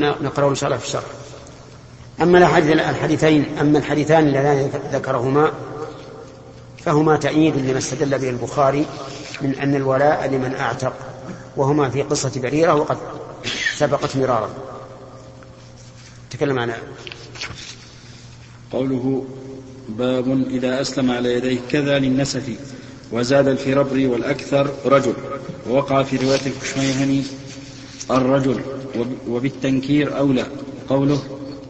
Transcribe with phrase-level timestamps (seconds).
[0.00, 1.04] نقرأه إن شاء الله في الشرح.
[2.22, 5.52] أما الحديثين أما الحديثان اللذان ذكرهما
[6.84, 8.86] فهما تأييد لما استدل به البخاري
[9.40, 10.92] من أن الولاء لمن أعتق
[11.56, 12.96] وهما في قصة بريرة وقد
[13.76, 14.50] سبقت مرارا.
[16.30, 16.78] تكلم عنها
[18.72, 19.24] قوله
[19.88, 22.50] باب إذا أسلم على يديه كذا للنسف
[23.12, 25.14] وزاد الفربري والأكثر رجل
[25.70, 27.24] ووقع في رواية الكشميهني
[28.10, 28.60] الرجل
[29.28, 30.44] وبالتنكير أولى
[30.88, 31.18] قوله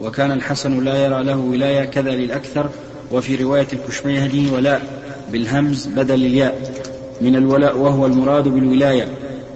[0.00, 2.70] وكان الحسن لا يرى له ولاية كذا للأكثر
[3.12, 4.82] وفي رواية الكشميهني ولاء
[5.32, 6.84] بالهمز بدل الياء
[7.20, 9.08] من الولاء وهو المراد بالولاية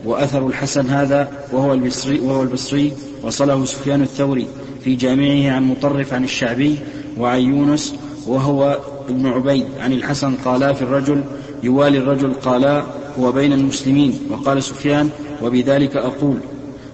[0.05, 2.93] وأثر الحسن هذا وهو البصري, وهو البصري
[3.23, 4.47] وصله سفيان الثوري
[4.85, 6.79] في جامعه عن مطرف عن الشعبي
[7.19, 7.95] وعن يونس
[8.27, 8.79] وهو
[9.09, 11.25] ابن عبيد عن الحسن قالا في الرجل
[11.63, 12.85] يوالي الرجل قالا
[13.19, 15.11] هو بين المسلمين وقال سفيان
[15.43, 16.39] وبذلك أقول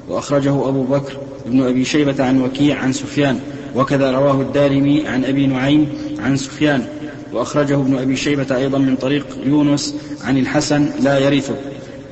[0.08, 1.12] وأخرجه أبو بكر
[1.46, 3.40] ابن أبي شيبة عن وكيع عن سفيان
[3.76, 6.86] وكذا رواه الدارمي عن أبي نعيم عن سفيان.
[7.32, 11.54] وأخرجه ابن أبي شيبة أيضا من طريق يونس عن الحسن لا يرثه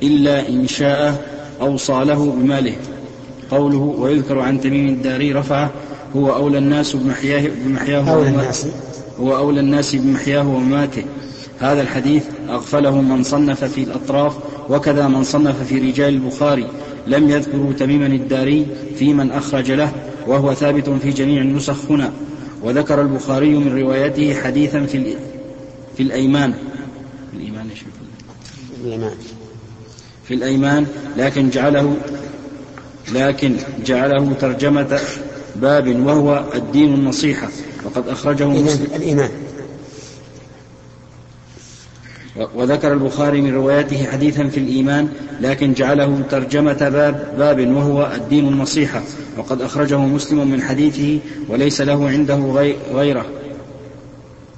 [0.03, 1.25] إلا إن شاء
[1.61, 2.75] أوصى له بماله.
[3.51, 5.71] قوله ويذكر عن تميم الداري رفعه
[6.15, 8.67] هو أولى الناس بمحياه, بمحياه أولى الناس.
[9.19, 11.03] هو أولى الناس بمحياه ومماته
[11.59, 14.33] هذا الحديث أغفله من صنف في الأطراف
[14.69, 16.67] وكذا من صنف في رجال البخاري.
[17.07, 18.67] لم يذكروا تميما الداري
[18.99, 19.91] في من أخرج له
[20.27, 22.11] وهو ثابت في جميع النسخ هنا.
[22.63, 25.15] وذكر البخاري من روايته حديثا في
[25.97, 26.53] في الأيمان.
[27.31, 27.67] في الإيمان
[28.83, 29.15] الإيمان
[30.27, 30.85] في الأيمان
[31.17, 31.95] لكن جعله
[33.13, 34.99] لكن جعله ترجمة
[35.55, 37.49] باب وهو الدين النصيحة.
[37.85, 38.87] وقد أخرجه مسلم.
[38.95, 39.29] الإيمان.
[42.55, 45.09] وذكر البخاري من رواياته حديثا في الإيمان
[45.41, 49.03] لكن جعله ترجمة باب, باب وهو الدين النصيحة
[49.37, 51.19] وقد أخرجه مسلم من حديثه
[51.49, 52.35] وليس له عنده
[52.93, 53.25] غيره.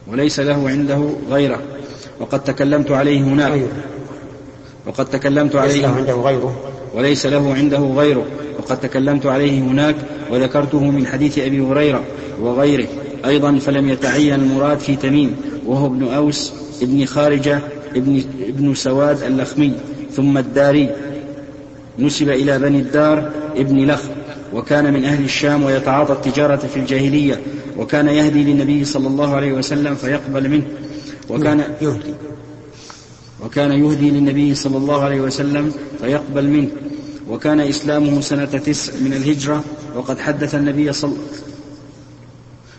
[0.07, 1.61] وليس له عنده غيره.
[2.19, 3.61] وقد تكلمت عليه هناك.
[4.87, 6.55] وقد تكلمت عليه عنده غيره.
[6.95, 8.25] وليس له عنده غيره.
[8.59, 9.95] وقد تكلمت عليه هناك
[10.31, 12.03] وذكرته من حديث أبي هريرة
[12.41, 12.87] وغيره.
[13.25, 15.35] أيضا فلم يتعين المراد في تميم
[15.65, 17.59] وهو ابن أوس ابن خارجة
[17.95, 19.73] ابن, ابن سواد اللخمي
[20.11, 20.89] ثم الداري.
[21.99, 24.09] نسب إلى بني الدار ابن لخم
[24.53, 27.41] وكان من أهل الشام ويتعاطى التجارة في الجاهلية
[27.77, 30.65] وكان يهدي للنبي صلى الله عليه وسلم فيقبل منه
[31.29, 32.13] وكان يهدي
[33.45, 36.69] وكان يهدي للنبي صلى الله عليه وسلم فيقبل منه
[37.29, 39.63] وكان إسلامه سنة تسع من الهجرة
[39.95, 41.13] وقد حدث النبي صلى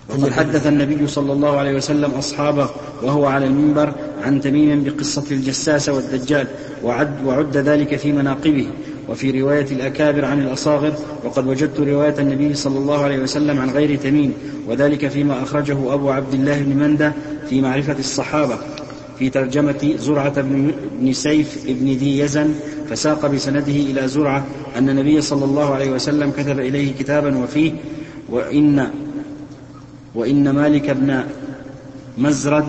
[0.08, 2.70] وقد حدث النبي صلى الله عليه وسلم أصحابه
[3.02, 3.92] وهو على المنبر
[4.22, 6.46] عن تميم بقصة الجساس والدجال
[6.84, 8.66] وعد, وعد ذلك في مناقبه.
[9.08, 10.92] وفي رواية الأكابر عن الأصاغر
[11.24, 14.32] وقد وجدت رواية النبي صلى الله عليه وسلم عن غير تميم
[14.68, 17.12] وذلك فيما أخرجه أبو عبد الله بن مندة
[17.50, 18.58] في معرفة الصحابة.
[19.18, 20.40] في ترجمة زرعة
[21.00, 22.54] بن سيف بن ذي يزن
[22.90, 24.46] فساق بسنده إلى زرعة
[24.76, 27.72] أن النبي صلى الله عليه وسلم كتب إليه كتابا وفيه
[28.28, 28.90] وإن
[30.18, 31.24] وإن مالك بن
[32.18, 32.64] مزرد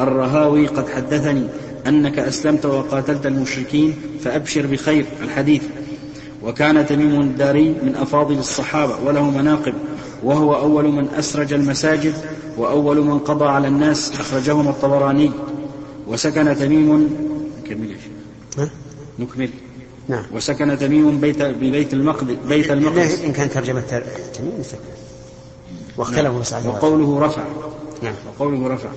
[0.00, 1.44] الرهاوي قد حدثني
[1.86, 5.62] أنك أسلمت وقاتلت المشركين فأبشر بخير الحديث.
[6.42, 9.74] وكان تميم الداري من أفاضل الصحابة وله مناقب
[10.22, 12.14] وهو أول من أسرج المساجد
[12.58, 15.30] وأول من قضى على الناس أخرجهم الطبراني.
[16.06, 17.16] وسكن تميم
[17.64, 17.96] نكمل
[19.18, 19.50] نكمل.
[20.08, 20.24] نعم.
[20.32, 23.24] وسكن تميم بيت ببيت المقدس بيت المقدس.
[23.24, 24.02] إن كان ترجمة
[24.34, 24.62] تميم
[26.00, 26.66] واختلفوا نعم.
[26.66, 27.42] وقوله رفع.
[28.02, 28.12] نعم.
[28.26, 28.88] وقوله رفع.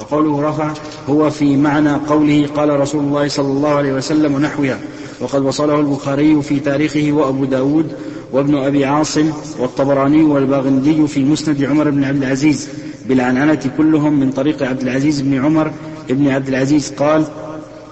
[0.00, 0.72] وقوله رفع
[1.08, 4.78] هو في معنى قوله قال رسول الله صلى الله عليه وسلم نحوها
[5.20, 7.92] وقد وصله البخاري في تاريخه وأبو داود
[8.32, 12.68] وابن أبي عاصم والطبراني والباغندي في مسند عمر بن عبد العزيز
[13.08, 15.70] بالعنعنة كلهم من طريق عبد العزيز بن عمر
[16.08, 17.24] بن عبد العزيز قال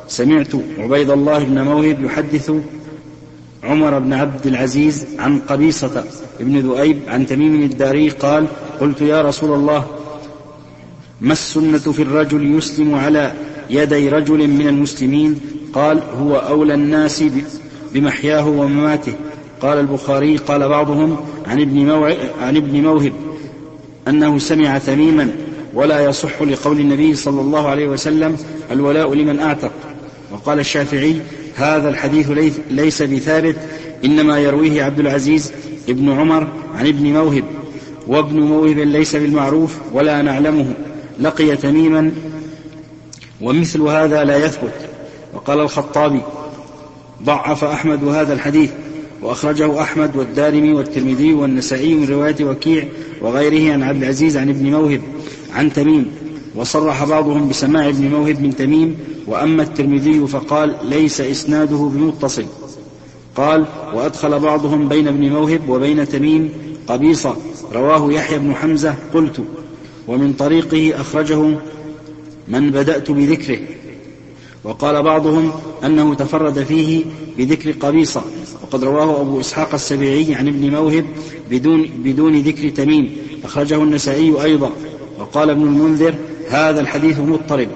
[0.08, 2.52] سمعت عبيد الله بن موهب يحدث
[3.64, 6.04] عمر بن عبد العزيز عن قبيصة
[6.40, 8.46] بن ذؤيب عن تميم الداري قال
[8.80, 9.84] قلت يا رسول الله
[11.20, 13.32] ما السنة في الرجل يسلم على
[13.70, 15.40] يدي رجل من المسلمين
[15.72, 17.24] قال هو أولى الناس
[17.94, 19.12] بمحياه ومماته
[19.60, 21.16] قال البخاري قال بعضهم
[21.46, 21.90] عن ابن.
[22.42, 23.12] عن ابن موهب
[24.08, 25.30] أنه سمع تميما
[25.74, 28.36] ولا يصح لقول النبي صلى الله عليه وسلم
[28.70, 29.72] الولاء لمن أعتق
[30.32, 31.20] وقال الشافعي
[31.56, 32.30] هذا الحديث
[32.70, 33.56] ليس بثابت
[34.04, 35.52] إنما يرويه عبد العزيز
[35.88, 37.44] ابن عمر عن ابن موهب.
[38.06, 40.74] وابن موهب ليس بالمعروف ولا نعلمه.
[41.20, 42.12] لقي تميما
[43.40, 44.74] ومثل هذا لا يثبت.
[45.34, 46.20] وقال الخطابي
[47.22, 48.70] ضعف أحمد هذا الحديث
[49.22, 52.84] وأخرجه أحمد والدارمي والترمذي والنسائي من رواية وكيع
[53.20, 55.00] وغيره عن عبد العزيز عن ابن موهب
[55.54, 56.19] عن تميم.
[56.56, 62.44] وصرح بعضهم بسماع ابن موهب من تميم وأما الترمذي فقال ليس إسناده بمتصل.
[63.36, 63.64] قال
[63.94, 66.52] وأدخل بعضهم بين ابن موهب وبين تميم
[66.86, 67.36] قبيصة
[67.72, 69.44] رواه يحيى بن حمزة قلت
[70.08, 71.58] ومن طريقه أخرجه
[72.48, 73.58] من بدأت بذكره.
[74.64, 75.50] وقال بعضهم
[75.84, 77.04] أنه تفرد فيه
[77.38, 78.22] بذكر قبيصة
[78.62, 81.04] وقد رواه أبو إسحاق السبيعي عن ابن موهب
[81.50, 83.16] بدون, بدون ذكر تميم.
[83.44, 84.70] أخرجه النسائي أيضا.
[85.18, 86.14] وقال ابن المنذر
[86.50, 87.68] هذا الحديث مضطرب.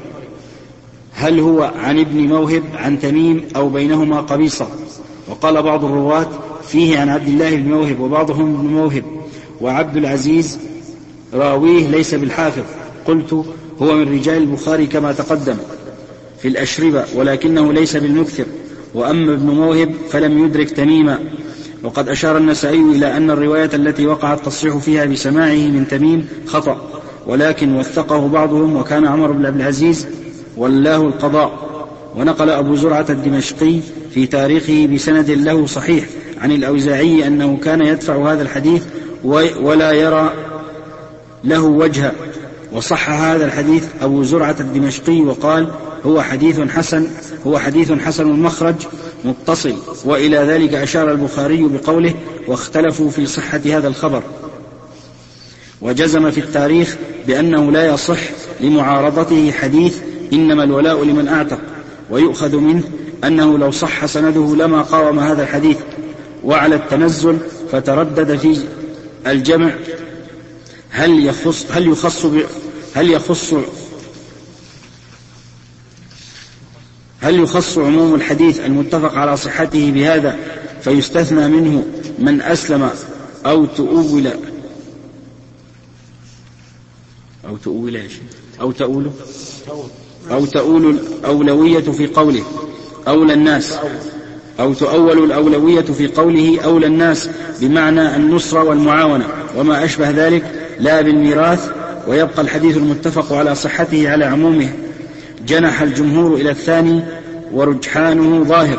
[1.12, 4.66] هل هو عن ابن موهب عن تميم أو بينهما قبيصة؟
[5.28, 6.26] وقال بعض الرواة
[6.68, 9.04] فيه عن عبد الله بن موهب وبعضهم ابن موهب.
[9.60, 10.58] وعبد العزيز
[11.34, 12.62] راويه ليس بالحافظ.
[13.04, 13.32] قلت
[13.82, 15.56] هو من رجال البخاري كما تقدم
[16.42, 18.44] في الأشربة ولكنه ليس بالمكثر.
[18.94, 21.18] وأما ابن موهب فلم يدرك تميما
[21.82, 26.93] وقد أشار النسائي إلى أن الرواية التي وقع التصريح فيها بسماعه من تميم خطأ.
[27.26, 30.06] ولكن وثقه بعضهم وكان عمر بن عبد العزيز
[30.56, 31.74] ولاه القضاء.
[32.16, 33.80] ونقل أبو زرعة الدمشقي
[34.14, 36.04] في تاريخه بسند له صحيح
[36.40, 38.82] عن الأوزاعي أنه كان يدفع هذا الحديث
[39.62, 40.32] ولا يرى
[41.44, 42.12] له وجها
[42.72, 45.68] وصح هذا الحديث أبو زرعة الدمشقي وقال
[46.06, 47.08] هو حديث حسن
[47.46, 48.74] هو حديث حسن المخرج
[49.24, 49.74] متصل.
[50.04, 52.14] وإلى ذلك أشار البخاري بقوله
[52.48, 54.22] واختلفوا في صحة هذا الخبر.
[55.84, 56.96] وجزم في التاريخ
[57.26, 58.20] بأنه لا يصح
[58.60, 59.98] لمعارضته حديث
[60.32, 61.58] إنما الولاء لمن أعتق
[62.10, 62.82] ويؤخذ منه
[63.24, 65.76] أنه لو صح سنده لما قاوم هذا الحديث
[66.44, 67.38] وعلى التنزل
[67.72, 68.58] فتردد في
[69.26, 69.70] الجمع
[70.90, 72.26] هل يخص هل يخص
[72.94, 73.54] هل يخص
[77.20, 80.36] هل يخص عموم الحديث المتفق على صحته بهذا
[80.82, 81.86] فيستثنى منه
[82.18, 82.90] من أسلم
[83.46, 84.30] أو تؤول
[87.48, 88.00] أو تؤول
[88.60, 89.10] أو تؤول؟
[90.30, 92.42] أو تؤول الأولوية في قوله.
[93.08, 93.78] أولى الناس.
[94.60, 97.30] أو تؤول الأولوية في قوله أولى الناس
[97.60, 99.26] بمعنى النصرة والمعاونة.
[99.56, 100.44] وما أشبه ذلك
[100.80, 101.70] لا بالميراث
[102.08, 104.68] ويبقى الحديث المتفق على صحته على عمومه.
[105.46, 107.02] جنح الجمهور إلى الثاني
[107.52, 108.78] ورجحانه ظاهر.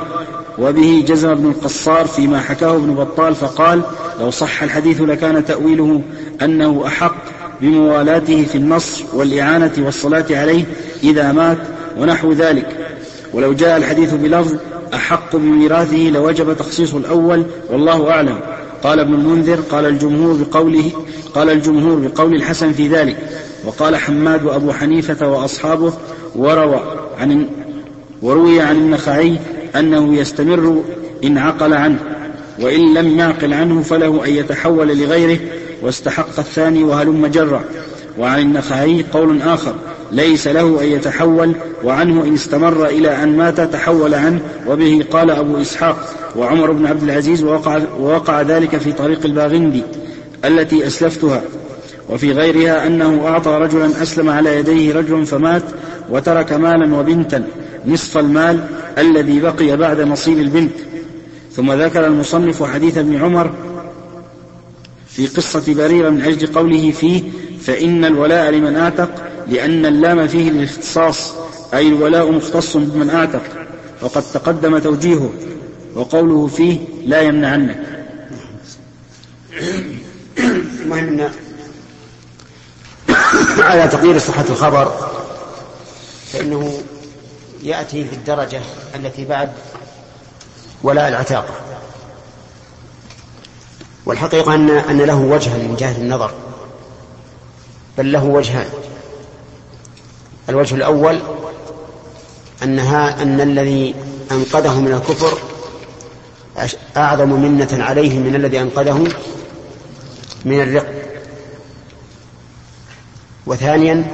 [0.58, 3.82] وبه جزم ابن القصار فيما حكاه ابن بطال فقال
[4.20, 6.02] لو صح الحديث لكان تأويله
[6.42, 10.64] أنه أحق بموالاته في النصر والإعانة والصلاة عليه
[11.04, 11.58] إذا مات
[12.00, 12.68] ونحو ذلك.
[13.34, 14.56] ولو جاء الحديث بلفظ
[14.94, 18.40] أحق بميراثه لوجب تخصيص الأول والله أعلم.
[18.84, 20.92] قال ابن المنذر قال الجمهور بقوله
[21.34, 23.18] قال الجمهور بقول الحسن في ذلك.
[23.66, 25.94] وقال حماد وأبو حنيفة وأصحابه
[26.36, 26.82] وروى
[27.20, 27.48] عن
[28.22, 29.40] وروي عن النخعي
[29.76, 30.84] أنه يستمر
[31.24, 32.00] إن عقل عنه
[32.60, 35.40] وإن لم يعقل عنه فله أن يتحول لغيره
[35.82, 37.64] واستحق الثاني وهلم جرا.
[38.18, 39.76] وعن النخعي قول آخر
[40.12, 45.62] ليس له أن يتحول وعنه إن استمر إلى أن مات تحول عنه وبه قال أبو
[45.62, 49.84] إسحاق وعمر بن عبد العزيز ووقع, ووقع ذلك في طريق الباغندي
[50.46, 51.42] التي أسلفتها.
[52.10, 55.64] وفي غيرها أنه أعطى رجلا أسلم على يديه رجل فمات
[56.10, 57.44] وترك مالا وبنتا
[57.86, 58.60] نصف المال
[58.98, 60.74] الذي بقي بعد نصيب البنت.
[61.52, 63.52] ثم ذكر المصنف حديث ابن عمر
[65.16, 67.24] في قصة بريرة من أجل قوله فيه
[67.62, 69.10] فإن الولاء لمن أعتق
[69.48, 71.34] لأن اللام فيه للإختصاص
[71.74, 73.42] أي الولاء مختص بمن أعتق.
[74.02, 75.30] وقد تقدم توجيهه
[75.96, 77.78] وقوله فيه لا يمنعنك.
[80.82, 81.30] المهم
[83.70, 85.10] على تقدير صحة الخبر.
[86.34, 86.80] فإنه
[87.64, 88.62] يأتي في الدرجة
[88.96, 89.52] التي بعد
[90.84, 91.54] ولاء العتاقة
[94.06, 96.32] والحقيقة أن أن له وجها من جهة النظر.
[97.98, 98.70] بل له وجهان
[100.50, 101.20] الوجه الأول
[102.64, 103.96] أنها أن الذي
[104.32, 105.38] أنقذه من الكفر
[106.98, 109.08] أعظم منة عليه من الذي أنقذه
[110.46, 110.86] من الرق.
[113.46, 114.08] وثانيا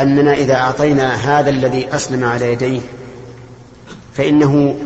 [0.00, 2.80] أننا إذا أعطينا هذا الذي أسلم على يديه
[4.14, 4.76] فإنه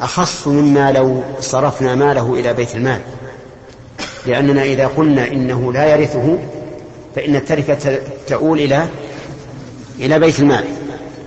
[0.00, 3.00] أخص مما لو صرفنا ماله إلى بيت المال.
[4.26, 6.38] لأننا إذا قلنا إنه لا يرثه
[7.14, 8.88] فإن التركة تؤول إلى
[9.98, 10.64] إلى بيت المال.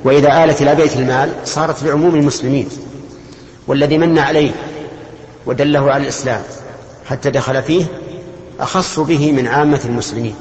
[0.03, 2.69] وإذا آلت إلى بيت المال صارت لعموم المسلمين.
[3.67, 4.51] والذي من عليه
[5.45, 6.41] ودله على الإسلام
[7.05, 7.85] حتى دخل فيه
[8.59, 10.35] أخص به من عامة المسلمين.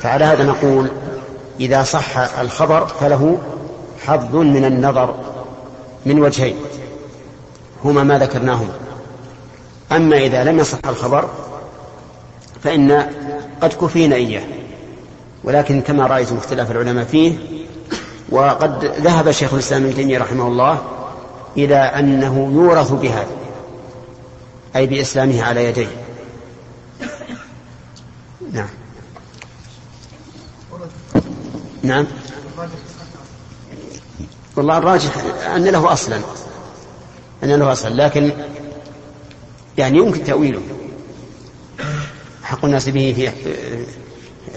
[0.00, 0.86] فعلى هذا نقول
[1.60, 3.38] إذا صح الخبر فله
[4.06, 5.14] حظ من النظر
[6.06, 6.56] من وجهين.
[7.84, 8.85] هما ما ذكرناهما.
[9.92, 11.30] أما إذا لم يصح الخبر
[12.62, 13.06] فإن
[13.60, 14.44] قد كفينا إياه
[15.44, 17.38] ولكن كما رأيتم اختلاف العلماء فيه
[18.28, 20.82] وقد ذهب شيخ الإسلام ابن تيمية رحمه الله
[21.56, 23.36] إلى أنه يورث بهذا
[24.76, 25.88] أي بإسلامه على يديه.
[28.52, 28.68] نعم.
[31.82, 32.06] نعم.
[34.56, 35.12] والله الراجح
[35.56, 36.20] أن له أصلا
[37.42, 38.30] أن له أصلا لكن
[39.78, 40.62] يعني يمكن تأويله.
[42.42, 43.30] حق الناس به في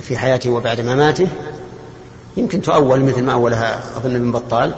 [0.02, 1.28] في حياته وبعد مماته.
[2.38, 4.76] يمكن تؤول مثل ما أولها أظن ابن بطال.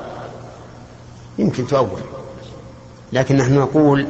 [1.37, 2.01] يمكن تؤول.
[3.13, 4.07] لكن نحن نقول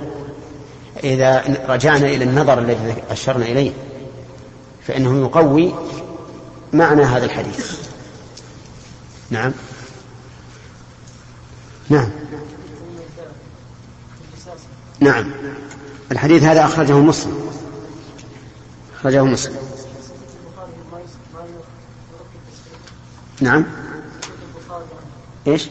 [1.04, 3.72] إذا رجعنا إلى النظر الذي أشرنا إليه
[4.88, 5.74] فإنه يقوي
[6.74, 7.90] معنى هذا الحديث.
[9.30, 9.52] نعم.
[11.90, 12.10] نعم.
[15.00, 15.32] نعم.
[16.12, 17.52] الحديث هذا أخرجه مسلم.
[18.96, 19.56] أخرجه مسلم.
[23.42, 23.66] نعم.
[25.48, 25.70] إيش؟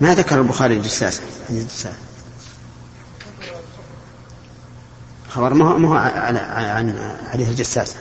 [0.00, 1.22] ما ذكر البخاري الجساسة
[5.28, 7.96] خبر ما هو ما هو عن حديث الجساسة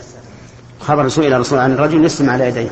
[0.79, 2.69] خبر سئل الرسول عن الرجل يسلم على يديه.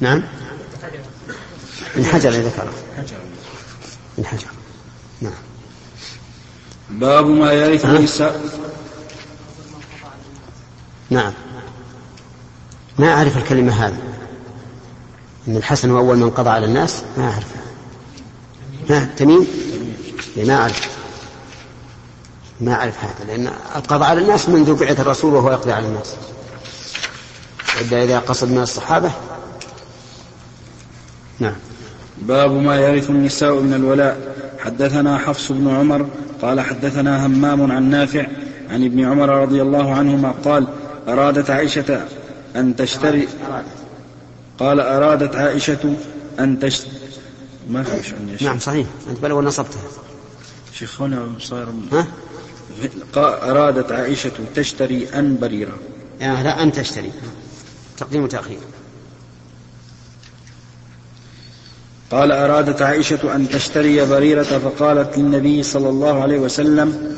[0.00, 0.22] نعم.
[1.96, 2.72] من حجر ذكره.
[4.18, 4.46] من حجر.
[5.20, 5.32] نعم.
[6.90, 8.40] باب ما يرث النساء
[11.10, 11.32] نعم.
[12.98, 13.98] ما أعرف الكلمة هذه.
[15.48, 17.62] إن الحسن هو أول من قضى على الناس ما أعرفها
[18.90, 19.46] ها تميم؟
[20.36, 20.98] ما أعرف.
[22.60, 26.14] ما أعرف هذا لأن القضاء على الناس منذ بعث الرسول وهو يقضي على الناس.
[27.92, 29.10] إذا قصد من الصحابة.
[31.38, 31.67] نعم.
[32.22, 34.38] باب ما يرث النساء من الولاء.
[34.58, 36.08] حدثنا حفص بن عمر
[36.42, 38.26] قال حدثنا همام عن نافع
[38.70, 40.66] عن ابن عمر رضي الله عنهما قال
[41.08, 42.04] أرادت عائشة
[42.56, 43.28] أن تشتري
[44.58, 45.96] قال أرادت عائشة
[46.40, 46.90] أن تشتري
[47.70, 48.86] ما في نعم صحيح.
[49.10, 49.82] أنت بل ونصبتها.
[50.72, 52.06] شيخ هنا صار ها؟
[53.50, 55.78] أرادت عائشة تشتري أن بريرة.
[56.20, 57.12] يعني لا أن تشتري.
[57.98, 58.58] تقديم وتأخير.
[62.10, 67.16] قال أرادت عائشة أن تشتري بريرة فقالت للنبي صلى الله عليه وسلم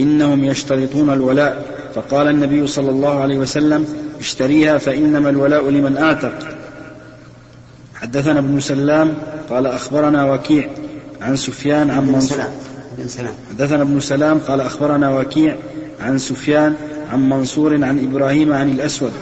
[0.00, 1.80] إنهم يشترطون الولاء.
[1.94, 3.86] فقال النبي صلى الله عليه وسلم
[4.20, 6.32] اشتريها فإنما الولاء لمن آتق.
[7.94, 9.14] حدثنا ابن سلام
[9.50, 10.68] قال أخبرنا وكيع
[11.20, 12.38] عن سفيان عن منصور.
[13.50, 15.56] حدثنا ابن سلام قال أخبرنا وكيع
[16.00, 16.74] عن سفيان
[17.12, 19.12] عن منصور عن إبراهيم عن الأسود.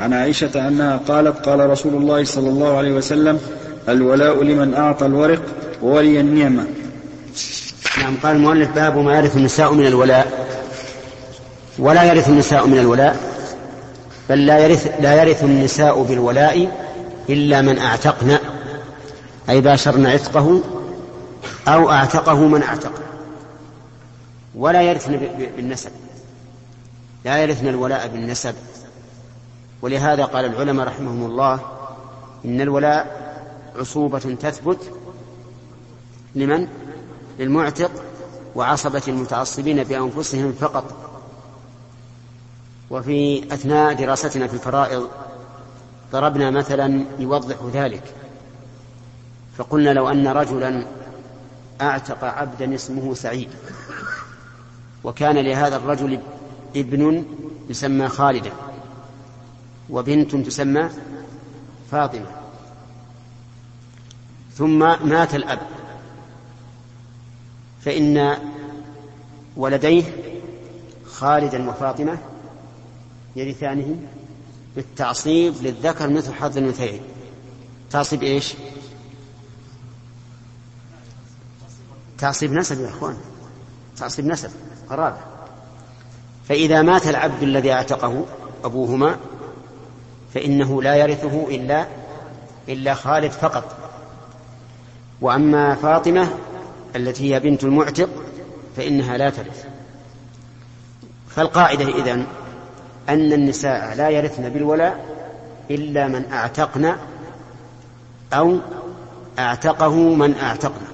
[0.00, 3.38] عن عائشة أنها قالت قال رسول الله صلى الله عليه وسلم
[3.88, 5.42] الولاء لمن أعطى الورق
[5.82, 6.66] وولي النعمة
[7.98, 10.48] نعم قال المؤلف باب ما يرث النساء من الولاء.
[11.78, 13.16] ولا يرث النساء من الولاء
[14.28, 16.70] بل لا يرث لا يرث النساء بالولاء
[17.28, 18.38] إلا من أعتقن
[19.48, 20.60] أي باشرن عتقه
[21.68, 22.92] أو أعتقه من أعتق.
[24.54, 25.20] ولا يرثن
[25.56, 25.90] بالنسب
[27.24, 28.54] لا يرثن الولاء بالنسب.
[29.82, 31.60] ولهذا قال العلماء رحمهم الله
[32.44, 33.27] إن الولاء
[33.76, 34.92] عصوبة تثبت
[36.34, 36.68] لمن؟
[37.38, 37.90] للمعتق
[38.54, 40.84] وعصبة المتعصبين بأنفسهم فقط.
[42.90, 45.08] وفي أثناء دراستنا في الفرائض
[46.12, 48.14] ضربنا مثلا يوضح ذلك.
[49.58, 50.86] فقلنا لو أن رجلا
[51.80, 53.48] أعتق عبدا اسمه سعيد
[55.04, 56.20] وكان لهذا الرجل
[56.76, 57.24] ابن
[57.70, 58.52] يسمى خالدا
[59.90, 60.90] وبنت تسمى
[61.90, 62.37] فاطمة.
[64.58, 65.58] ثم مات الأب.
[67.84, 68.36] فإن
[69.56, 70.04] ولديه
[71.06, 72.18] خالدا وفاطمة
[73.36, 73.96] يرثانه
[74.76, 77.00] بالتعصيب للذكر مثل حظ الأنثيين.
[77.90, 78.54] تعصيب إيش؟
[82.18, 83.16] تعصيب نسب يا إخوان.
[83.96, 84.50] تعصيب نسب
[84.90, 85.18] قرابة.
[86.48, 88.26] فإذا مات العبد الذي أعتقه
[88.64, 89.16] أبوهما
[90.34, 91.86] فإنه لا يرثه إلا
[92.68, 93.87] إلا خالد فقط.
[95.20, 96.28] وأما فاطمة
[96.96, 98.08] التي هي بنت المعتق
[98.76, 99.64] فإنها لا ترث.
[101.28, 102.26] فالقاعدة إذن
[103.08, 105.04] أن النساء لا يرثن بالولاء
[105.70, 106.96] إلا من أعتقن
[108.32, 108.58] أو
[109.38, 110.86] أعتقه من أعتقن.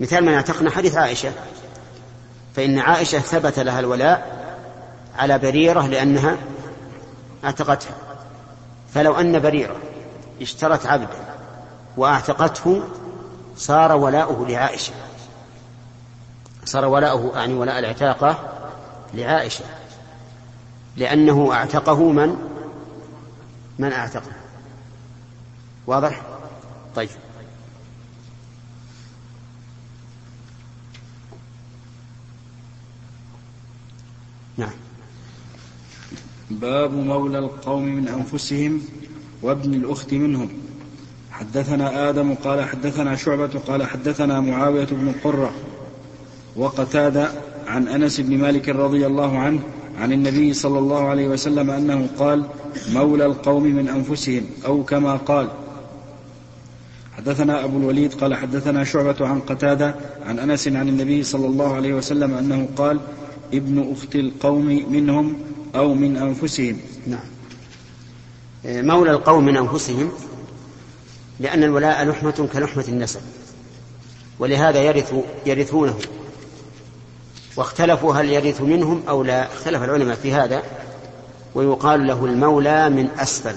[0.00, 1.32] مثال من أعتقن حديث عائشة.
[2.56, 4.40] فإن عائشة ثبت لها الولاء
[5.18, 6.36] على بريرة لأنها
[7.44, 7.94] أعتقتها.
[8.94, 9.76] فلو أن بريرة
[10.42, 11.29] اشترت عبدا
[12.00, 12.82] وأعتقته
[13.56, 14.92] صار ولاؤه لعائشة.
[16.64, 18.52] صار ولاؤه يعني ولاء العتاقة
[19.14, 19.64] لعائشة.
[20.96, 22.36] لأنه أعتقه من؟
[23.78, 24.32] من أعتقه؟
[25.86, 26.22] واضح؟
[26.96, 27.08] طيب.
[34.56, 34.70] نعم.
[36.50, 38.82] باب مولى القوم من أنفسهم
[39.42, 40.69] وابن الأخت منهم.
[41.40, 45.52] حدثنا آدم قال حدثنا شعبة قال حدثنا معاوية بن قرة
[46.56, 47.28] وقتادة
[47.66, 49.60] عن أنس بن مالك رضي الله عنه
[49.98, 52.44] عن النبي صلى الله عليه وسلم أنه قال
[52.92, 55.48] مولى القوم من أنفسهم أو كما قال.
[57.16, 59.94] حدثنا أبو الوليد قال حدثنا شعبة عن قتادة
[60.26, 63.00] عن أنس عن النبي صلى الله عليه وسلم أنه قال
[63.54, 65.36] ابن أخت القوم منهم
[65.74, 66.76] أو من أنفسهم.
[67.06, 67.26] نعم.
[68.64, 70.10] مولى القوم من أنفسهم؟
[71.40, 73.20] لأن الولاء لحمة كلحمة النسب
[74.38, 75.14] ولهذا يرث
[75.46, 75.98] يرثونه.
[77.56, 79.52] واختلفوا هل يرث منهم أو لا.
[79.52, 80.62] اختلف العلماء في هذا
[81.54, 83.56] ويقال له المولى من أسفل.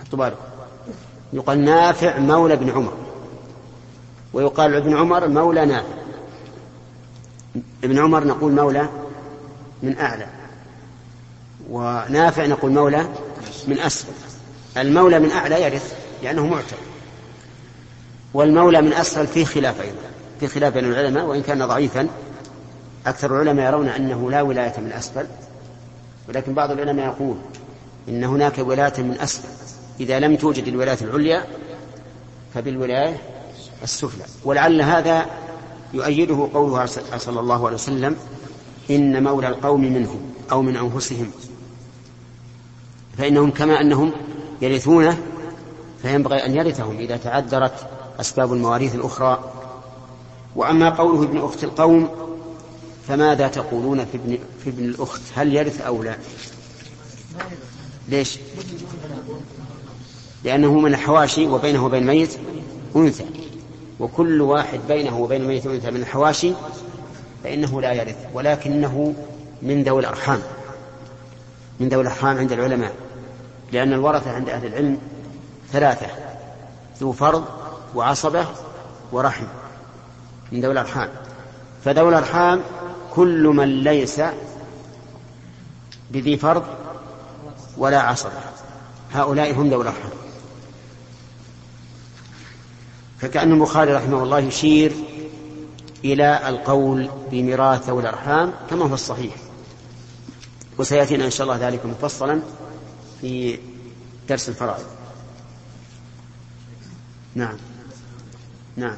[0.00, 0.30] حطوا
[1.32, 2.92] يقال نافع مولى بن عمر.
[4.32, 5.88] ويقال ابن عمر مولى نافع.
[7.84, 8.88] ابن عمر نقول مولى
[9.82, 10.26] من أعلى.
[11.70, 13.08] ونافع نقول مولى
[13.66, 14.12] من أسفل
[14.76, 16.78] المولى من أعلى يرث لأنه معتق.
[18.34, 19.98] والمولى من أسفل فيه خلاف أيضا
[20.40, 22.08] في خلاف بين العلماء وإن كان ضعيفا.
[23.06, 25.26] أكثر العلماء يرون أنه لا ولاية من أسفل
[26.28, 27.36] ولكن بعض العلماء يقول
[28.08, 29.48] إن هناك ولاية من أسفل
[30.00, 31.44] إذا لم توجد الولاية العليا
[32.54, 33.16] فبالولاية
[33.82, 34.24] السفلى.
[34.44, 35.26] ولعل هذا
[35.94, 36.86] يؤيده قوله
[37.16, 38.16] صلى الله عليه وسلم
[38.90, 40.20] إن مولى القوم منهم
[40.52, 41.30] أو من أنفسهم.
[43.18, 44.12] فإنهم كما أنهم
[44.62, 45.18] يرثونه
[46.02, 47.86] فينبغي أن يرثهم إذا تعذرت
[48.20, 49.52] أسباب المواريث الأخرى.
[50.56, 52.08] وأما قوله ابن أخت القوم
[53.08, 56.18] فماذا تقولون في ابن, في ابن الأخت؟ هل يرث أو لا؟
[58.08, 58.38] ليش؟
[60.44, 62.38] لأنه من الحواشي وبينه وبين الميت
[62.96, 63.24] أنثى.
[64.00, 66.52] وكل واحد بينه وبين الميت أنثى من الحواشي
[67.44, 69.14] فإنه لا يرث ولكنه
[69.62, 70.40] من ذوي الأرحام
[71.80, 73.07] من ذوي الأرحام عند العلماء.
[73.72, 74.98] لأن الورثة عند أهل العلم
[75.72, 76.06] ثلاثة
[77.00, 77.44] ذو فرض
[77.94, 78.46] وعصبة
[79.12, 79.44] ورحم
[80.52, 81.08] من ذوي الأرحام.
[81.84, 82.60] فذوي الأرحام
[83.14, 84.20] كل من ليس
[86.10, 86.64] بذي فرض
[87.76, 88.40] ولا عصبة.
[89.12, 90.10] هؤلاء هم ذوي الأرحام.
[93.18, 94.92] فكأن البخاري رحمه الله يشير
[96.04, 99.34] إلى القول بميراث ذوي الأرحام كما هو الصحيح.
[100.78, 102.42] وسيأتينا إن شاء الله ذلك مفصلا.
[103.20, 103.58] في
[104.28, 104.86] درس الفرائض.
[107.34, 107.56] نعم.
[108.76, 108.96] نعم.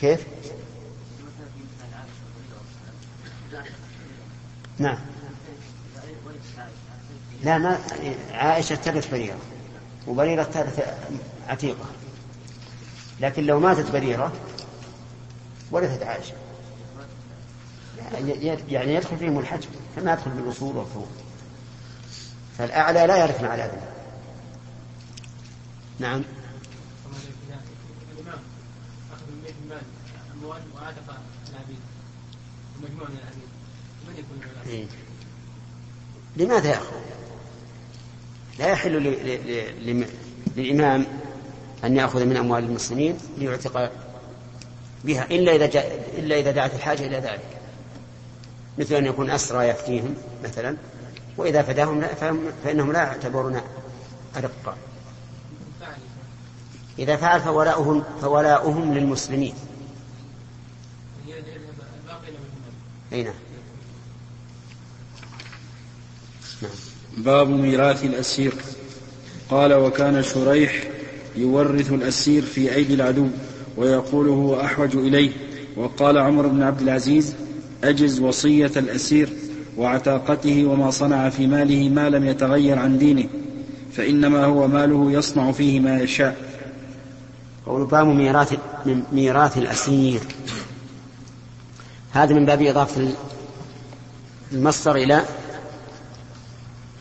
[0.00, 0.26] كيف؟
[4.78, 4.98] نعم.
[7.42, 7.78] لا ما
[8.32, 9.38] عائشة ترث بريرة
[10.06, 10.80] وبريرة ترث
[11.48, 11.93] عتيقة.
[13.24, 14.32] لكن لو ماتت بريرة
[15.70, 16.34] ورثت عائشة
[18.68, 21.06] يعني يدخل فيهم الحجم كما يدخل بالأصول والفروع
[22.58, 23.80] فالأعلى لا يرث مع الأدنى
[25.98, 26.22] نعم
[34.66, 34.86] إيه.
[36.36, 36.96] لماذا يأخذ؟
[38.58, 38.92] لا يحل
[40.56, 41.06] للإمام
[41.84, 43.90] أن يأخذ من أموال المسلمين ليعتق
[45.04, 47.60] بها إلا إذا جاء إلا إذا دعت الحاجة إلى ذلك.
[48.78, 50.76] مثل أن يكون أسرى يفتيهم مثلا
[51.36, 52.02] وإذا فداهم
[52.64, 53.60] فإنهم لا يعتبرون
[54.36, 54.76] أرقا
[56.98, 59.54] إذا فعل فولاؤهم فولاؤهم للمسلمين.
[63.12, 63.34] أي نعم.
[67.16, 68.54] باب ميراث الأسير.
[69.50, 70.84] قال وكان شريح
[71.36, 73.26] يورث الأسير في أيدي العدو
[73.76, 75.30] ويقول هو أحوج إليه.
[75.76, 77.34] وقال عمر بن عبد العزيز
[77.84, 79.28] أجز وصية الأسير
[79.76, 83.28] وعتاقته وما صنع في ماله ما لم يتغير عن دينه
[83.92, 86.36] فإنما هو ماله يصنع فيه ما يشاء.
[87.66, 88.54] قول باب ميراث
[88.86, 90.20] من ميراث الأسير.
[92.12, 93.12] هذا من باب إضافة
[94.52, 95.22] المصدر إلى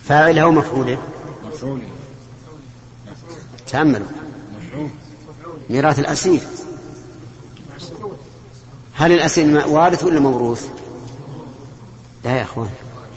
[0.03, 0.97] فاعله ومفعوله.
[1.47, 1.87] مفعوله.
[3.67, 4.22] تأملوا.
[5.69, 6.39] ميراث الأسير.
[8.93, 10.67] هل الأسير وارث ولا موروث؟
[12.25, 12.69] لا يا أخوان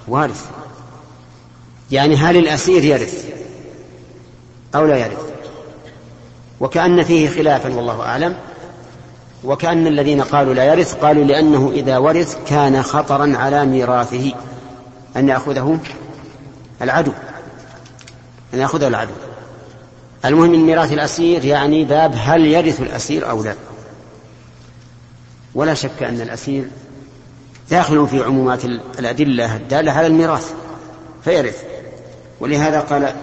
[0.09, 0.47] وارث.
[1.91, 3.27] يعني هل الأسير يرث
[4.75, 5.19] أو لا يرث؟
[6.61, 8.37] وكأن فيه خلافا والله أعلم.
[9.45, 14.33] وكأن الذين قالوا لا يرث قالوا لأنه إذا ورث كان خطرا على ميراثه.
[15.17, 15.79] أن يأخذه
[16.83, 17.13] العدو.
[18.55, 19.13] أن يأخذه العدو.
[20.25, 23.55] المهم من ميراث الأسير يعني باب هل يرث الأسير أو لا.
[25.55, 26.69] ولا شك أن الأسير
[27.71, 28.65] داخل في عمومات
[28.99, 30.53] الأدلة الدالة على الميراث
[31.25, 31.63] فيرث.
[32.41, 33.15] ولهذا قال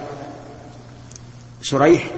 [1.61, 2.11] شريح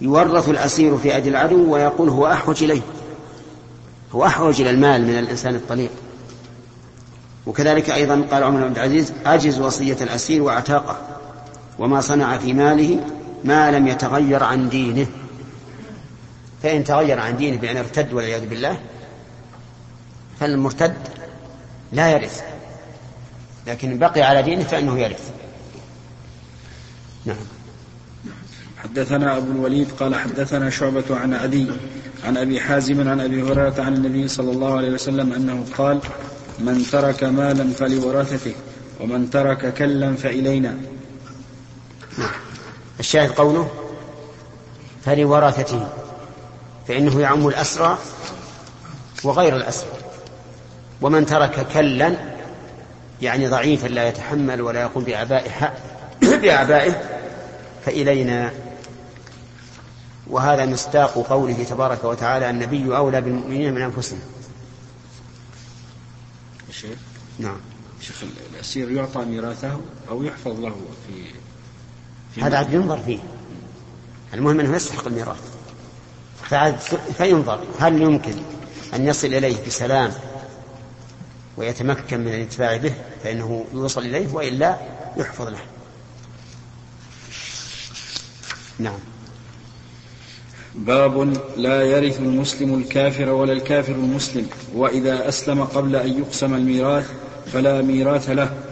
[0.00, 2.82] يورث الأسير في أيدي العدو ويقول هو أحوج إليه.
[4.12, 5.90] هو أحوج إلى المال من الإنسان الطليق.
[7.46, 10.98] وكذلك أيضا قال عمر بن عبد العزيز أجز وصية الأسير وأعتاقه
[11.78, 13.00] وما صنع في ماله
[13.44, 15.06] ما لم يتغير عن دينه.
[16.62, 18.78] فإن تغير عن دينه بأن ارتد والعياذ بالله
[20.40, 20.94] فالمرتد
[21.92, 22.42] لا يرث.
[23.66, 25.30] لكن بقي على دينه فإنه يرث.
[27.24, 27.36] نعم.
[28.84, 31.70] حدثنا أبو الوليد قال حدثنا شعبة عن أبي
[32.24, 36.00] عن أبي حازم عن أبي هريرة عن النبي صلى الله عليه وسلم أنه قال
[36.58, 38.54] من ترك مالا فلورثته
[39.00, 40.76] ومن ترك كلا فإلينا.
[43.00, 43.70] الشاهد قوله
[45.04, 45.88] فلورثته
[46.88, 47.98] فإنه يعم الأسرى
[49.24, 49.90] وغير الأسرى.
[51.02, 52.14] ومن ترك كلا
[53.22, 55.72] يعني ضعيفا لا يتحمل ولا يقوم بأعبائه
[56.42, 57.02] بأعبائه
[57.86, 58.52] فإلينا.
[60.26, 64.20] وهذا مصداق قوله تبارك وتعالى النبي أولى بالمؤمنين من أنفسهم.
[66.68, 66.98] الشيخ؟
[67.38, 67.56] نعم.
[68.00, 69.80] شيخ الأسير يعطى ميراثه
[70.10, 70.76] أو يحفظ له
[71.06, 71.43] في, في
[72.42, 73.18] هذا عاد ينظر فيه.
[74.34, 75.54] المهم أنه يستحق الميراث.
[77.18, 78.34] فينظر هل يمكن
[78.94, 80.12] أن يصل إليه بسلام
[81.56, 82.94] ويتمكن من الانتفاع به
[83.24, 84.78] فإنه يوصل إليه وإلا
[85.16, 85.58] يحفظ له.
[88.78, 88.98] نعم.
[90.74, 97.10] باب لا يرث المسلم الكافر ولا الكافر المسلم وإذا أسلم قبل أن يقسم الميراث
[97.52, 98.63] فلا ميراث له.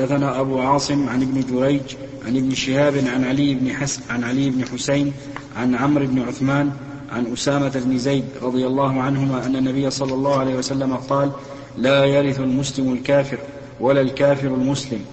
[0.00, 1.80] حدثنا أبو عاصم عن ابن جريج
[2.26, 5.12] عن ابن شهاب عن علي بن حس عن علي بن حسين
[5.56, 6.70] عن عمرو بن عثمان
[7.12, 11.30] عن أسامة بن زيد رضي الله عنهما أن النبي صلى الله عليه وسلم قال
[11.76, 13.38] لا يرث المسلم الكافر
[13.80, 15.04] ولا الكافر المسلم.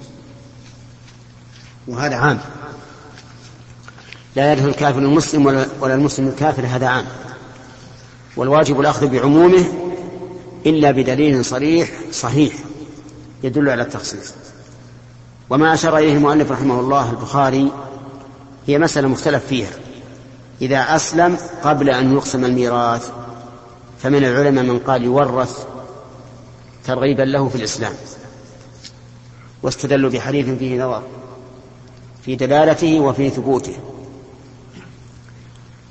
[1.87, 2.39] وهذا عام.
[4.35, 5.45] لا يرث الكافر المسلم
[5.81, 7.05] ولا المسلم الكافر هذا عام.
[8.37, 9.65] والواجب الأخذ بعمومه
[10.65, 12.53] إلا بدليل صريح صحيح
[13.43, 14.46] يدل على التخصيص.
[15.49, 17.71] وما أشار إليه المؤلف رحمه الله البخاري
[18.67, 19.69] هي مسألة مختلف فيها.
[20.61, 23.11] إذا أسلم قبل أن يقسم الميراث
[23.99, 25.65] فمن العلماء من قال يورث
[26.85, 27.93] ترغيبا له في الإسلام.
[29.63, 31.03] واستدلوا بحديث فيه نظر
[32.21, 33.77] في دلالته وفي ثبوته.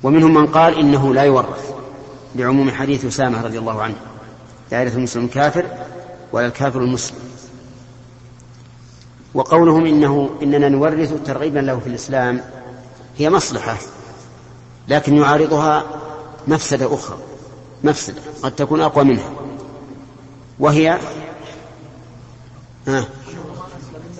[0.03, 1.71] ومنهم من قال إنه لا يورث
[2.35, 3.95] لعموم حديث أسامة رضي الله عنه.
[4.71, 5.65] لا يرث المسلم الكافر
[6.31, 7.26] ولا الكافر المسلم.
[9.37, 12.41] وقولهم إنه إننا نورث ترغيبا له في الإسلام
[13.17, 13.77] هي مصلحة
[14.87, 15.83] لكن يعارضها
[16.47, 17.17] مفسدة أخرى
[17.83, 19.29] مفسدة قد تكون أقوى منها.
[20.59, 20.99] وهي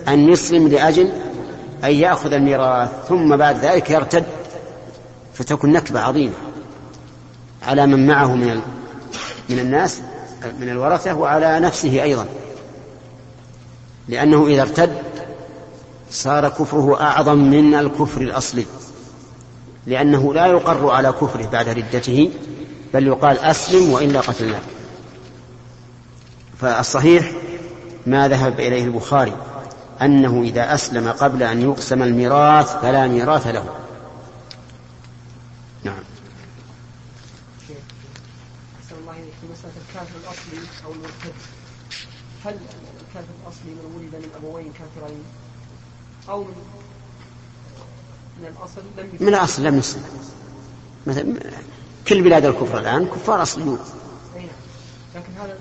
[0.08, 1.12] أن يسلم لأجل
[1.84, 4.25] أن يأخذ الميراث ثم بعد ذلك يرتد
[5.34, 6.34] فتكون نكبة عظيمة
[7.63, 8.62] على من معه من
[9.49, 10.01] من الناس
[10.60, 12.25] من الورثة وعلى نفسه أيضا.
[14.08, 15.06] لأنه إذا ارتد
[16.11, 18.65] صار كفره أعظم من الكفر الأصلي
[19.85, 22.31] لأنه لا يقر على كفره بعد ردته
[22.93, 24.61] بل يقال أسلم وإلا قتلناك
[26.59, 27.31] فالصحيح
[28.05, 29.33] ما ذهب إليه البخاري
[30.01, 33.65] أنه إذا أسلم قبل أن يقسم الميراث فلا ميراث له.
[35.83, 36.03] نعم.
[39.41, 41.33] في مسألة الكافر الأصلي أو المرتد
[42.45, 42.57] هل
[43.01, 45.23] الكافر الأصلي من ولد من أبوين كافرين؟
[46.29, 46.53] أو من
[48.41, 50.03] من الأصل لم من الأصل لم يسلم.
[51.07, 51.33] مثلا
[52.07, 53.79] كل بلاد الكفر الآن كفار أصليون.
[54.35, 54.45] نعم.
[55.15, 55.59] لكن هذا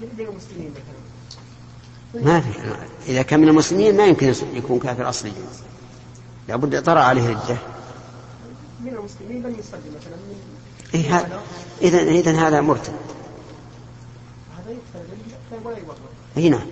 [0.00, 2.24] من المسلمين مثلا.
[2.24, 2.48] ما في
[3.08, 5.32] إذا كان من المسلمين ما يمكن يكون كافر أصلي
[6.48, 7.56] لابد طرأ عليه ردة
[8.80, 10.16] من المسلمين لم يصلي مثلا.
[10.16, 10.36] من
[10.94, 11.28] إيه
[11.82, 12.92] إذا إذا هذا مرتد.
[14.58, 16.66] هذا يقتل ولا يبرر نعم.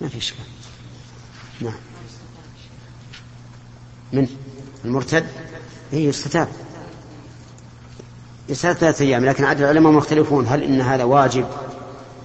[0.00, 0.53] ما في إشكال.
[1.60, 1.74] نعم.
[4.12, 4.28] من؟
[4.84, 5.26] المرتد؟
[5.92, 6.48] اي يستتاب.
[8.48, 10.46] يسأل ثلاثة أيام لكن عدد العلماء مختلفون.
[10.46, 11.46] هل إن هذا واجب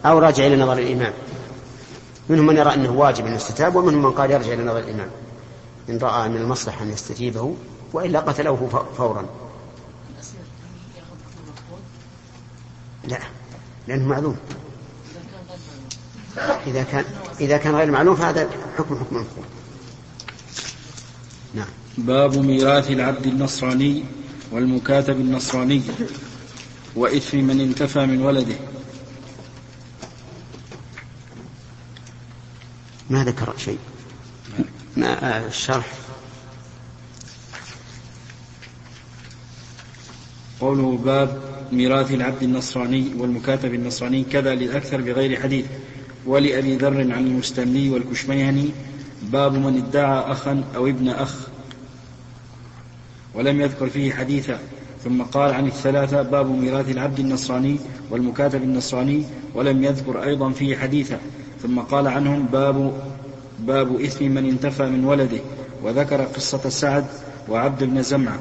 [0.06, 1.14] أو راجع إلى نظر الإمام؟
[2.30, 5.10] منهم من يرى أنه واجب أن يستتاب ومنهم من قال يرجع إلى نظر الإمام.
[5.90, 7.56] إن رأى من المصلحة أن يستتيبه
[7.94, 9.26] وإلا قتله فورا.
[13.04, 13.20] لا
[13.88, 14.38] لأنه معلوم.
[16.68, 17.06] إذا كان
[17.40, 19.46] إذا كان غير معلوم فهذا حكم حكم المفهوم
[21.54, 21.68] نعم.
[21.98, 24.04] باب ميراث العبد النصراني
[24.52, 25.82] والمكاتب النصراني
[26.96, 28.56] وإثم من انتفى من ولده.
[33.10, 33.80] ما ذكر شيء.
[34.98, 35.94] ما الشرح؟
[40.62, 45.66] قوله باب ميراث العبد النصراني والمكاتب النصراني كذا للأكثر بغير حديث.
[46.30, 48.70] ولأبي ذر عن المستملي والكشميهني
[49.24, 51.48] باب من ادعى أخا أو ابن أخ.
[53.34, 54.60] ولم يذكر فيه حديثا.
[55.04, 57.78] ثم قال عن الثلاثة باب ميراث العبد النصراني
[58.12, 59.24] والمكاتب النصراني
[59.56, 61.18] ولم يذكر أيضا فيه حديثا.
[61.62, 62.94] ثم قال عنهم باب
[63.60, 65.40] باب إثم من انتفى من ولده
[65.84, 67.06] وذكر قصة سعد
[67.50, 68.40] وعبد بن زمعة.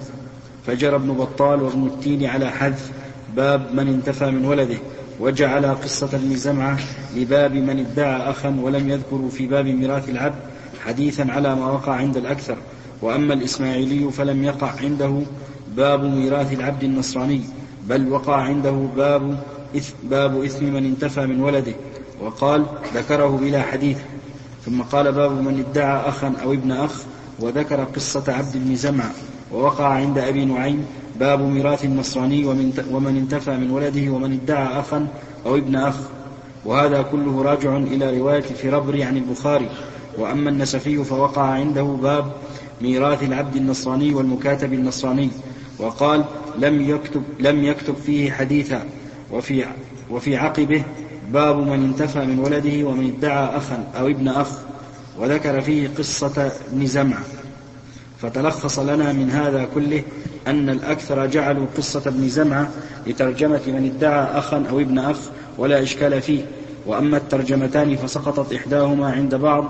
[0.67, 2.93] فجرى ابن بطال وابن التين على حذف
[3.37, 4.79] باب من انتفى من ولده.
[5.21, 6.79] وجعل قصة ابن زمعة
[7.17, 10.39] لباب من ادعى أخا ولم يذكروا في باب ميراث العبد
[10.85, 12.57] حديثا على ما وقع عند الأكثر.
[13.03, 15.21] وأما الإسماعيلي فلم يقع عنده
[15.77, 17.43] باب ميراث العبد النصراني
[17.89, 19.39] بل وقع عنده باب
[19.77, 21.75] إثم, باب إثم من انتفى من ولده.
[22.21, 23.99] وقال ذكره بلا حديث.
[24.67, 26.93] ثم قال باب من ادعى أخا أو ابن أخ
[27.41, 29.11] وذكر قصة عبد بن زمعة.
[29.53, 30.87] ووقع عند أبي نعيم
[31.21, 32.45] باب ميراث النصراني
[32.91, 35.07] ومن انتفى من ولده ومن ادعى أخا
[35.47, 35.97] أو ابن أخ.
[36.65, 39.69] وهذا كله راجع إلى رواية فربري عن البخاري.
[40.19, 42.33] وأما النسفي فوقع عنده باب
[42.81, 45.31] ميراث العبد النصراني والمكاتب النصراني.
[45.79, 46.25] وقال
[46.59, 48.85] لم يكتب لم يكتب فيه حديثا.
[49.33, 49.65] وفي
[50.11, 50.83] وفي عقبه
[51.33, 54.49] باب من انتفى من ولده ومن ادعى أخا أو ابن أخ.
[55.19, 57.23] وذكر فيه قصة ابن زمعة.
[58.23, 60.03] فتلخص لنا من هذا كله
[60.47, 62.71] أن الأكثر جعلوا قصة ابن زمعة
[63.07, 65.17] لترجمة من ادعى أخا أو ابن أخ
[65.59, 66.43] ولا إشكال فيه
[66.87, 69.65] وأما الترجمتان فسقطت إحداهما عند بعض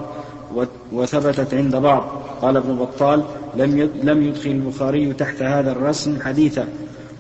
[0.92, 2.22] وثبتت عند بعض.
[2.42, 3.24] قال ابن بطال
[3.56, 6.68] لم لم يدخل البخاري تحت هذا الرسم حديثا.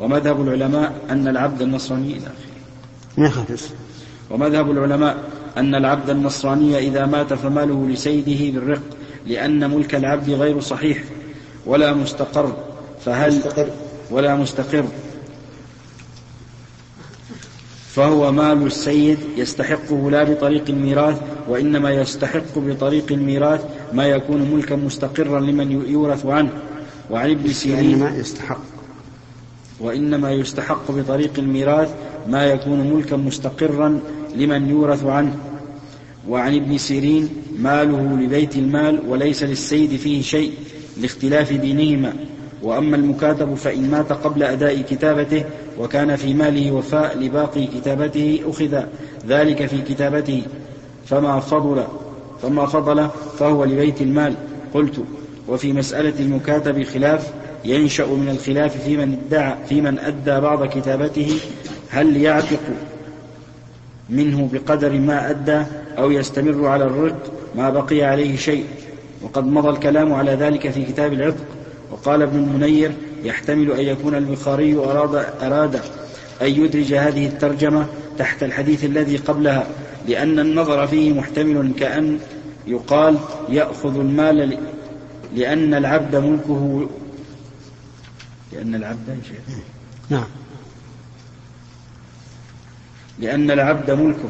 [0.00, 2.30] ومذهب العلماء أن العبد النصراني إلى
[4.30, 5.16] ومذهب العلماء
[5.56, 8.97] أن العبد النصراني إذا مات فماله لسيده بالرق.
[9.26, 11.04] لأن ملك العبد غير صحيح
[11.66, 12.56] ولا مستقر
[13.04, 13.68] فهل مستقر.
[14.10, 14.84] ولا مستقر.
[17.90, 25.40] فهو مال السيد يستحقه لا بطريق الميراث وإنما يستحق بطريق الميراث ما يكون ملكا مستقرا
[25.40, 26.50] لمن يورث عنه.
[27.10, 28.02] وعن ابن سيرين.
[28.02, 28.60] وإنما يستحق.
[29.80, 31.94] وإنما يستحق بطريق الميراث
[32.28, 34.00] ما يكون ملكا مستقرا
[34.34, 35.36] لمن يورث عنه.
[36.28, 37.28] وعن ابن سيرين
[37.58, 40.52] ماله لبيت المال وليس للسيد فيه شيء
[41.00, 42.12] لاختلاف دينهما.
[42.62, 45.44] وأما المكاتب فإن مات قبل أداء كتابته
[45.78, 48.82] وكان في ماله وفاء لباقي كتابته أخذ
[49.28, 50.42] ذلك في كتابته.
[51.06, 51.84] فما فضل
[52.42, 54.34] فما فضل فهو لبيت المال.
[54.74, 55.04] قلت
[55.48, 57.32] وفي مسألة المكاتب خلاف
[57.64, 61.38] ينشأ من الخلاف في من ادعى في من أدى بعض كتابته
[61.88, 62.60] هل يعتق
[64.10, 65.62] منه بقدر ما أدى
[65.98, 68.64] أو يستمر على الرق ما بقي عليه شيء.
[69.22, 71.44] وقد مضى الكلام على ذلك في كتاب العتق
[71.90, 72.92] وقال ابن المنير
[73.24, 75.80] يحتمل أن يكون البخاري أراد, أراد
[76.42, 77.86] أن يدرج هذه الترجمة
[78.18, 79.66] تحت الحديث الذي قبلها
[80.08, 82.18] لأن النظر فيه محتمل كأن
[82.66, 84.58] يقال يأخذ المال
[85.34, 86.88] لأن العبد ملكه
[88.52, 89.18] لأن العبد
[90.10, 90.24] نعم.
[93.18, 94.28] لأن العبد ملكه.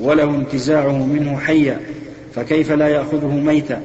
[0.00, 1.80] وله انتزاعه منه حيا
[2.34, 3.80] فكيف لا يأخذه ميتا؟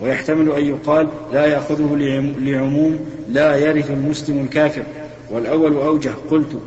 [0.00, 1.96] ويحتمل أن يقال لا يأخذه
[2.40, 4.82] لعموم لا يرث المسلم الكافر.
[5.30, 6.58] والأول أوجه قلت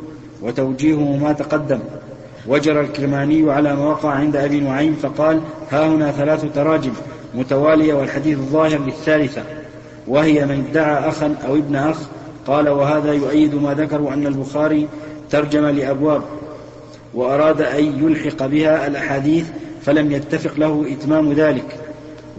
[0.42, 1.78] وتوجيهه ما تقدم.
[2.46, 6.92] وجر الكرماني على ما وقع عند أبي نعيم فقال ها هنا ثلاث تراجم
[7.34, 9.42] متوالية والحديث الظاهر للثالثة.
[10.06, 11.98] وهي من ادعى أخا أو ابن أخ
[12.46, 14.88] قال وهذا يؤيد ما ذكروا أن البخاري
[15.30, 16.22] ترجم لأبواب.
[17.14, 19.46] وأراد أن يلحق بها الأحاديث
[19.82, 21.76] فلم يتفق له إتمام ذلك.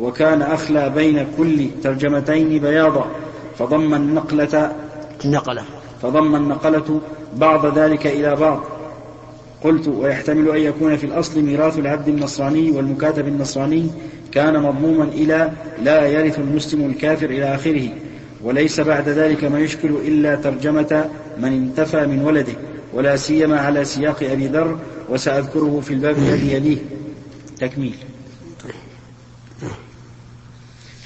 [0.01, 3.05] وكان أخلى بين كل ترجمتين بياضا
[3.57, 4.71] فضم النقلة
[5.25, 5.63] النقلة.
[6.01, 7.01] فضم النقلة
[7.35, 8.63] بعض ذلك إلى بعض.
[9.63, 13.89] قلت ويحتمل أن يكون في الأصل ميراث العبد النصراني والمكاتب النصراني
[14.31, 15.51] كان مضموما إلى
[15.83, 17.89] لا يرث المسلم الكافر إلى آخره
[18.43, 22.53] وليس بعد ذلك ما يشكل إلا ترجمة من انتفى من ولده.
[22.93, 26.77] ولا سيما على سياق أبي ذر وسأذكره في الباب الذي يليه.
[27.59, 27.95] تكميل.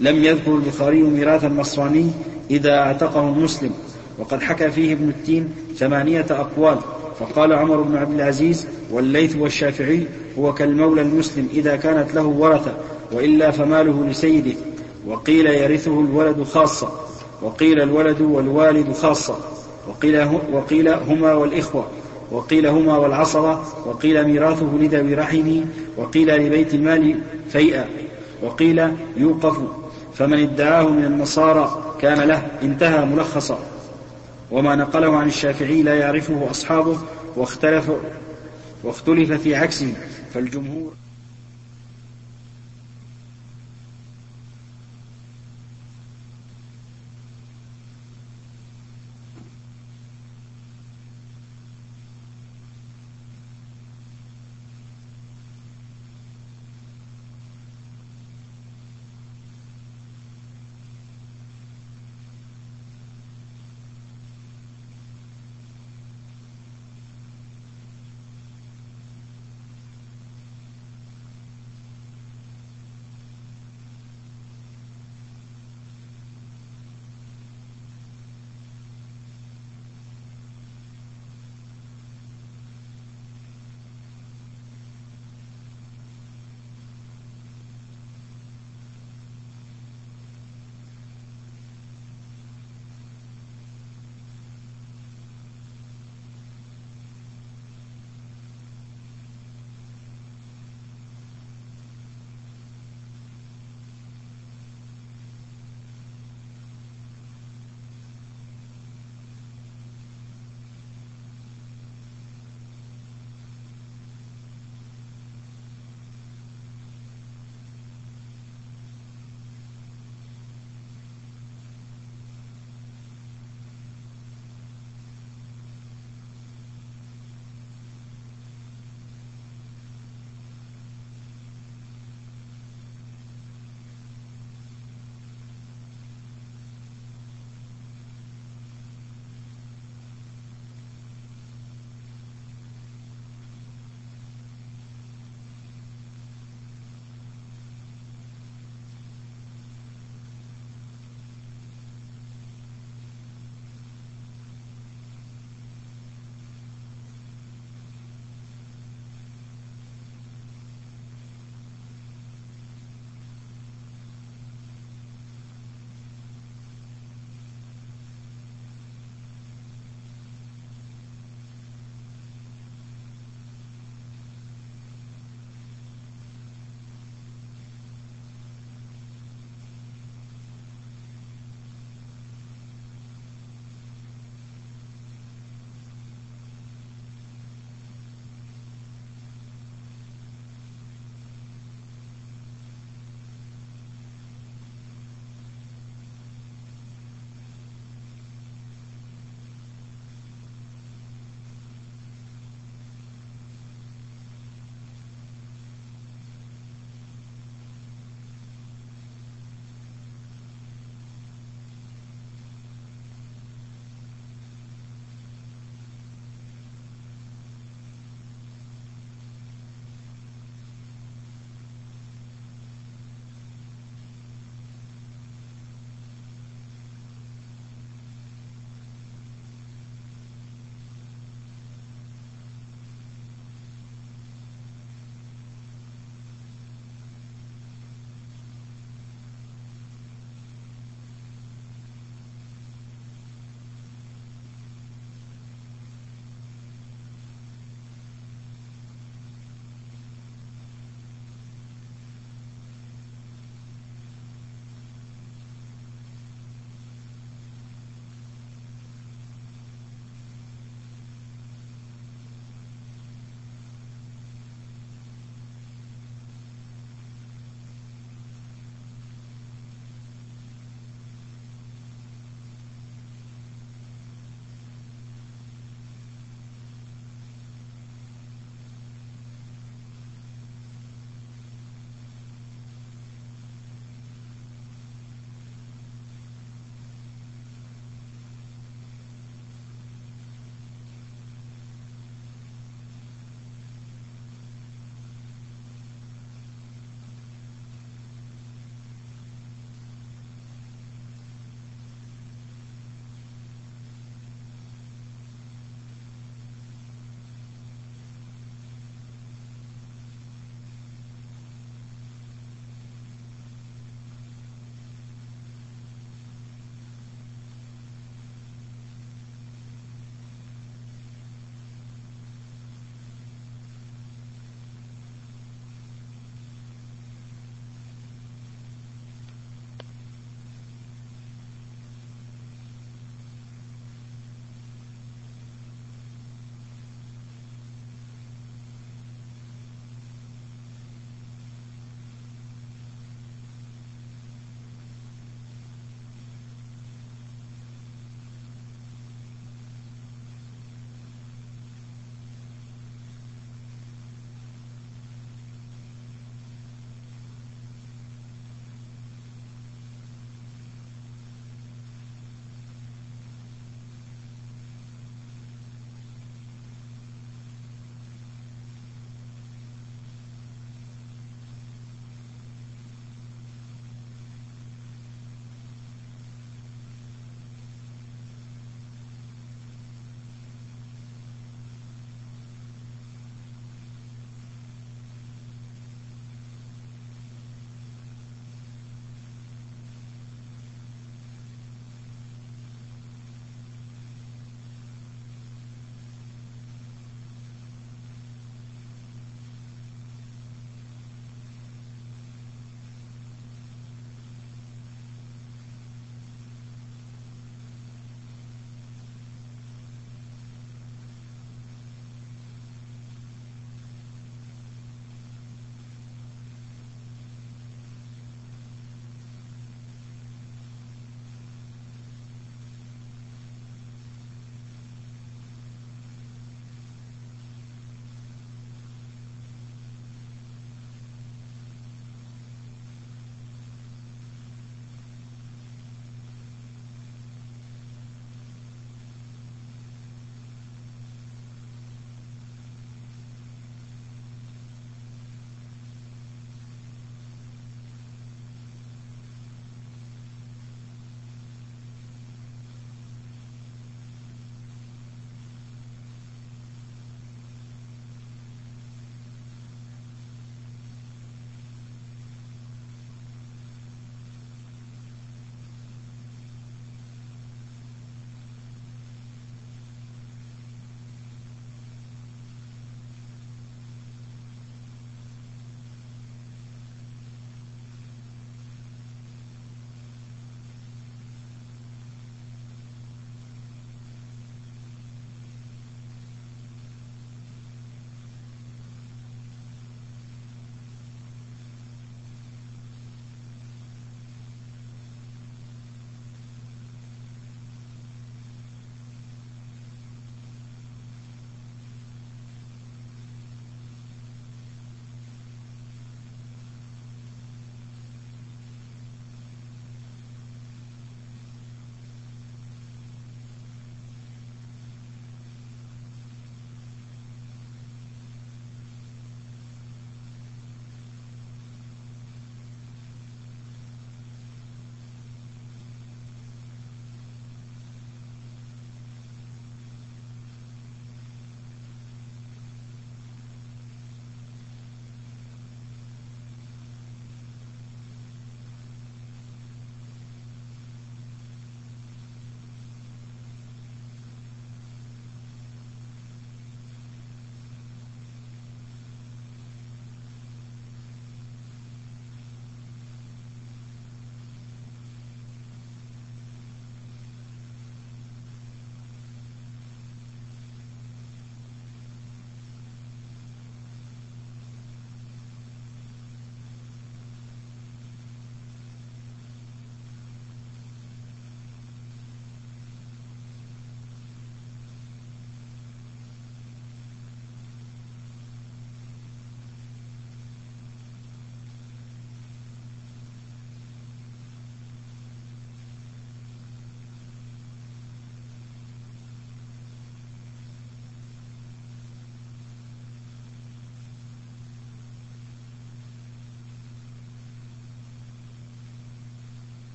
[0.00, 2.10] لم يذكر البخاري ميراث النصراني
[2.50, 3.70] إذا اعتقه المسلم
[4.18, 6.78] وقد حكى فيه ابن التين ثمانية أقوال.
[7.18, 10.06] فقال عمر بن عبد العزيز والليث والشافعي
[10.38, 12.76] هو كالمولى المسلم إذا كانت له ورثة
[13.12, 14.54] وإلا فماله لسيده.
[15.06, 16.88] وقيل يرثه الولد خاصة
[17.42, 19.38] وقيل الولد والوالد خاصة.
[19.88, 21.88] وقيل, وقيل هما والإخوة
[22.30, 25.64] وقيل هما والعصرة وقيل ميراثه لذوي رحمه
[25.96, 27.84] وقيل لبيت المال فيئا
[28.42, 29.56] وقيل يوقف
[30.14, 33.58] فمن ادعاه من النصارى كان له انتهى ملخصا.
[34.50, 36.98] وما نقله عن الشافعي لا يعرفه أصحابه
[37.36, 37.90] واختلف
[38.84, 39.92] واختلف في عكسه
[40.34, 40.92] فالجمهور